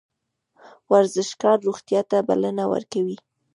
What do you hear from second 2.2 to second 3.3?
بلنه ورکوي